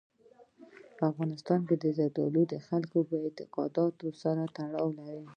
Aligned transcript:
په 0.97 1.03
افغانستان 1.11 1.59
کې 1.67 1.75
زردالو 1.97 2.41
د 2.51 2.55
خلکو 2.67 2.97
د 3.09 3.11
اعتقاداتو 3.25 4.07
سره 4.21 4.43
تړاو 4.57 4.87
لري. 4.99 5.25